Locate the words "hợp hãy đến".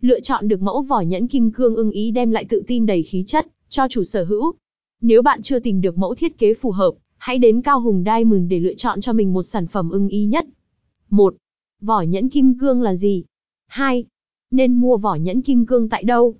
6.70-7.62